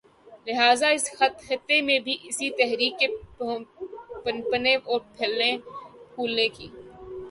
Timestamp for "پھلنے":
5.17-5.55